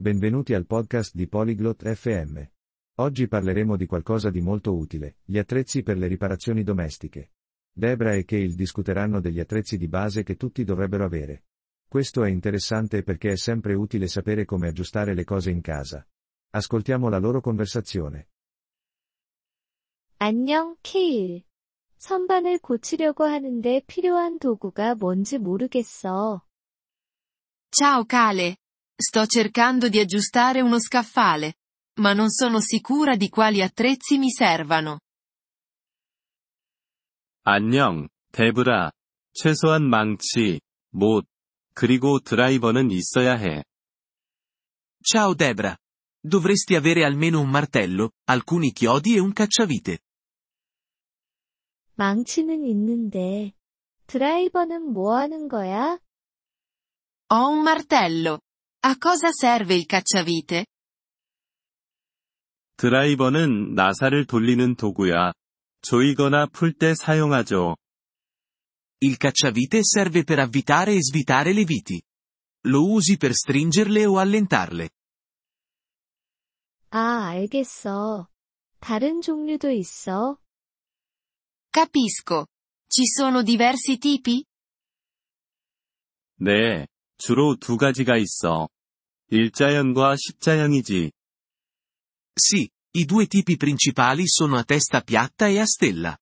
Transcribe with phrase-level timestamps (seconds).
[0.00, 2.41] Benvenuti al podcast di Polyglot FM.
[2.99, 7.33] Oggi parleremo di qualcosa di molto utile, gli attrezzi per le riparazioni domestiche.
[7.71, 11.43] Debra e Cale discuteranno degli attrezzi di base che tutti dovrebbero avere.
[11.87, 16.05] Questo è interessante perché è sempre utile sapere come aggiustare le cose in casa.
[16.51, 18.27] Ascoltiamo la loro conversazione.
[20.17, 21.43] 안녕, 케일.
[21.97, 26.41] 선반을 고치려고 하는데 필요한 도구가 뭔지 모르겠어.
[27.71, 28.57] Ciao Cale.
[29.00, 31.58] Sto cercando di aggiustare uno scaffale,
[32.00, 35.00] ma non sono sicura di quali attrezzi mi servano.
[37.42, 38.92] 안녕, 데브라.
[39.32, 41.26] 최소한 망치, 못,
[41.74, 43.62] 그리고 드라이버는 있어야 해.
[45.02, 45.76] Ciao Debra.
[46.20, 49.98] Dovresti avere almeno un martello, alcuni chiodi e un cacciavite.
[51.94, 53.52] 망치는 있는데,
[54.06, 55.98] 드라이버는 뭐 하는 거야?
[57.30, 58.40] Ho un martello.
[58.82, 60.66] A cosa serve il cacciavite?
[62.76, 65.32] 드라이버는 나사를 돌리는 도구야.
[65.82, 67.76] 조이거나 풀 때 사용하죠.
[69.00, 72.00] Il cacciavite serve per avvitare e svitare le viti.
[72.66, 74.88] Lo usi per stringerle o allentarle.
[76.90, 78.28] 아, 알겠어.
[78.80, 80.38] 다른 종류도 있어?
[81.70, 82.46] Capisco.
[82.88, 84.44] Ci sono diversi tipi?
[86.38, 86.86] 네,
[87.21, 88.67] 주로 두 가지가 있어.
[89.29, 91.11] 일자형과 십자형이지.
[92.33, 96.17] Sì, i due tipi principali sono a testa piatta e a stella.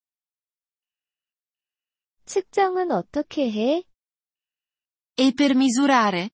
[2.25, 3.83] 측정은 어떻게 해?
[5.15, 6.31] E per misurare?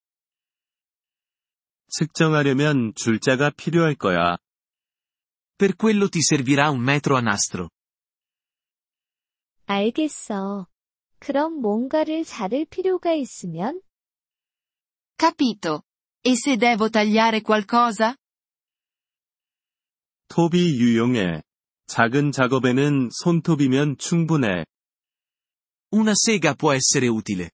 [1.88, 4.38] 측정하려면 줄자가 필요할 거야.
[5.58, 7.70] Per quello ti servirà un metro a nastro.
[9.68, 10.68] 알겠어.
[11.20, 13.85] 그럼 뭔가를 자를 필요가 있으면?
[15.17, 15.83] Capito.
[16.23, 18.17] E se devo tagliare qualcosa?
[20.29, 21.43] 톱이 유용해.
[21.87, 24.65] 작은 작업에는 손톱이면 충분해.
[25.93, 27.51] Una sega può essere utile.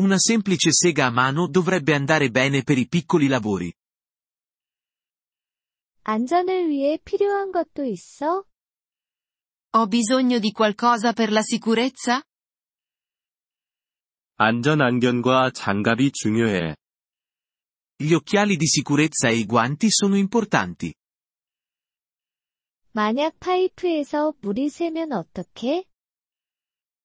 [0.00, 3.72] Una semplice sega a mano dovrebbe andare bene per i piccoli lavori.
[6.04, 8.44] 안전을 위해 필요한 것도 있어?
[9.72, 12.22] Ho bisogno di qualcosa per la sicurezza?
[14.36, 16.76] 안전 안경과 장갑이 중요해.
[18.00, 20.92] Gli occhiali di sicurezza e i guanti sono importanti.
[22.92, 25.84] 만약 파이프에서 물이 새면 어떡해?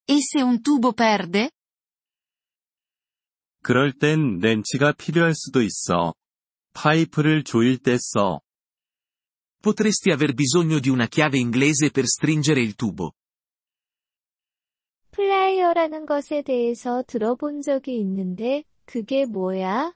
[0.07, 1.50] E se un tubo perde?
[3.63, 6.13] 그럴 땐 렌치가 필요할 수도 있어.
[6.74, 8.41] 파이프를 조일 때 써.
[9.62, 13.12] Potresti aver bisogno di una chiave inglese per stringere il tubo.
[15.12, 19.94] 플라이어라는 것에 대해서 들어본 적이 있는데, 그게 뭐야?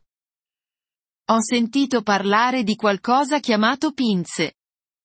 [1.30, 4.54] Ho sentito parlare di qualcosa chiamato pinze.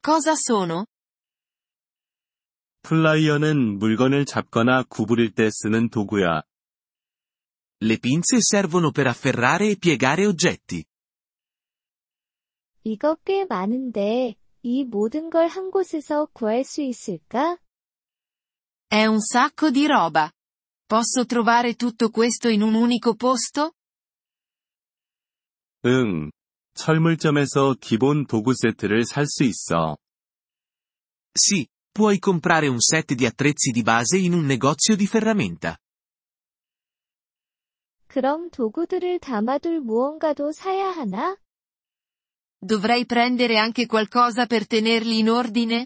[0.01, 0.87] Cosa sono?
[2.83, 6.43] 플라이어는 물건을 잡거나 구부릴 때 쓰는 도구야.
[7.83, 10.85] Le pinze servono per afferrare e piegare oggetti.
[12.85, 17.59] 이거 꽤 많은데, 이 모든 걸 한 곳에서 구할 수 있을까?
[18.89, 20.31] È un sacco di roba.
[20.87, 23.75] Posso trovare tutto questo in un unico posto?
[25.86, 26.32] 응.
[26.74, 29.98] 철물점에서 기본 도구 세트를 살 수 있어.
[31.34, 35.78] Sì, puoi comprare un set di attrezzi di base in un negozio di ferramenta.
[38.08, 41.38] 그럼 도구들을 담아둘 무언가도 사야 하나?
[42.62, 45.86] Dovrei prendere anche qualcosa per tenerli in ordine?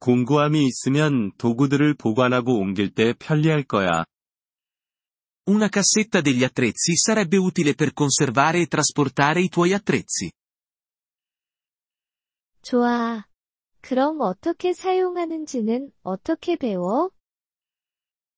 [0.00, 4.04] 공구함이 있으면 도구들을 보관하고 옮길 때 편리할 거야.
[5.49, 10.31] Una cassetta degli attrezzi sarebbe utile per conservare e trasportare i tuoi attrezzi.
[12.61, 13.25] 좋아.
[13.81, 17.09] 그럼 어떻게 사용하는지는 어떻게 배워?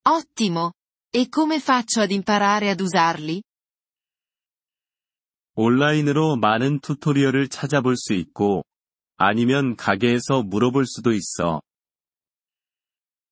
[0.04, 0.72] Ottimo.
[1.12, 3.44] E come faccio ad imparare ad usarli?
[5.56, 8.64] 온라인으로 많은 튜토리얼을 찾아볼 수 있고,
[9.18, 11.62] 아니면 가게에서 물어볼 수도 있어.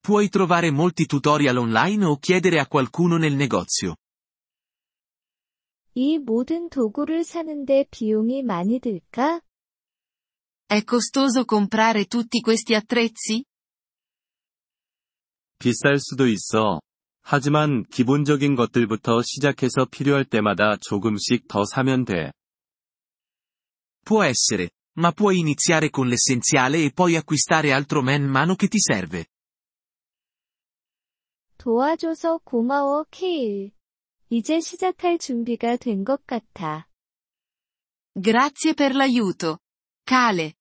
[0.06, 3.96] Puoi trovare molti tutorial online o chiedere a qualcuno nel negozio.
[5.94, 9.42] 이 모든 도구를 사는데 비용이 많이 들까?
[10.66, 13.44] È costoso comprare tutti questi attrezzi?
[15.58, 16.80] 비쌀 수도 있어.
[17.22, 22.32] 하지만 기본적인 것들부터 시작해서 필요할 때마다 조금씩 더 사면 돼.
[24.04, 28.78] Può essere, ma puoi iniziare con l'essenziale e poi acquistare altro man mano che ti
[28.80, 29.26] serve.
[31.57, 33.71] 도와줘서 고마워, 케일.
[34.29, 36.87] 이제 시작할 준비가 된 것 같아.
[38.19, 39.59] Grazie per l'aiuto.
[40.05, 40.55] Kale.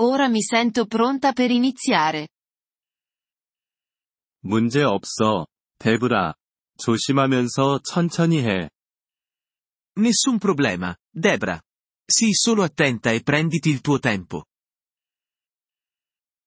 [0.00, 2.28] Ora mi sento pronta per iniziare.
[4.40, 5.46] 문제 없어,
[5.78, 6.34] 데브라.
[6.78, 8.68] 조심하면서 천천히 해.
[9.96, 11.60] Nessun problema, Debra.
[12.06, 14.44] Sii solo attenta e prenditi il tuo tempo.